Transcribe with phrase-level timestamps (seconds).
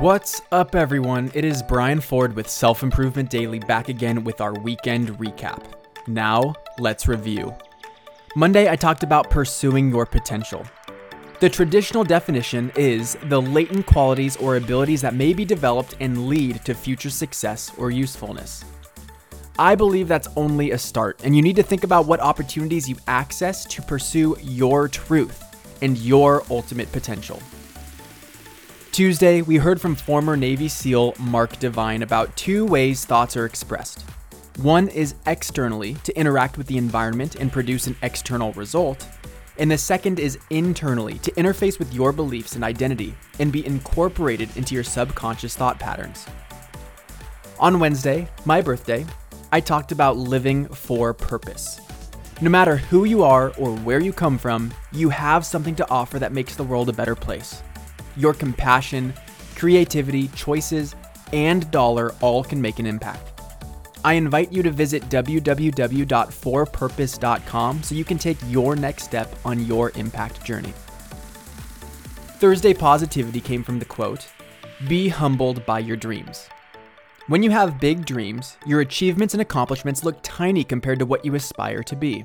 [0.00, 1.28] What's up, everyone?
[1.34, 5.72] It is Brian Ford with Self Improvement Daily back again with our weekend recap.
[6.06, 7.52] Now, let's review.
[8.36, 10.64] Monday, I talked about pursuing your potential.
[11.40, 16.64] The traditional definition is the latent qualities or abilities that may be developed and lead
[16.66, 18.64] to future success or usefulness.
[19.58, 22.94] I believe that's only a start, and you need to think about what opportunities you
[23.08, 25.42] access to pursue your truth
[25.82, 27.42] and your ultimate potential.
[28.98, 34.04] Tuesday, we heard from former Navy SEAL Mark Divine about two ways thoughts are expressed.
[34.56, 39.06] One is externally to interact with the environment and produce an external result,
[39.56, 44.48] and the second is internally to interface with your beliefs and identity and be incorporated
[44.56, 46.26] into your subconscious thought patterns.
[47.60, 49.06] On Wednesday, my birthday,
[49.52, 51.80] I talked about living for purpose.
[52.40, 56.18] No matter who you are or where you come from, you have something to offer
[56.18, 57.62] that makes the world a better place.
[58.18, 59.14] Your compassion,
[59.54, 60.94] creativity, choices,
[61.32, 63.32] and dollar all can make an impact.
[64.04, 69.90] I invite you to visit www.forpurpose.com so you can take your next step on your
[69.96, 70.72] impact journey.
[72.38, 74.28] Thursday positivity came from the quote
[74.86, 76.48] Be humbled by your dreams.
[77.26, 81.34] When you have big dreams, your achievements and accomplishments look tiny compared to what you
[81.34, 82.24] aspire to be.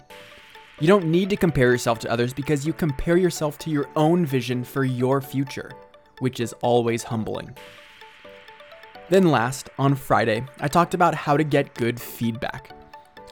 [0.83, 4.25] You don't need to compare yourself to others because you compare yourself to your own
[4.25, 5.71] vision for your future,
[6.19, 7.55] which is always humbling.
[9.09, 12.75] Then, last, on Friday, I talked about how to get good feedback.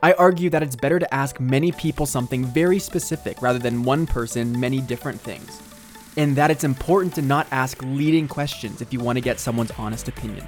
[0.02, 4.06] I argue that it's better to ask many people something very specific rather than one
[4.06, 5.62] person many different things,
[6.16, 9.72] and that it's important to not ask leading questions if you want to get someone's
[9.72, 10.48] honest opinion.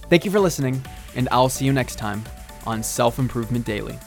[0.09, 0.83] Thank you for listening,
[1.15, 2.25] and I'll see you next time
[2.65, 3.98] on Self Improvement Daily.